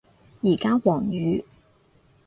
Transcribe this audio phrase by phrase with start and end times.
[0.41, 1.45] 而家黃雨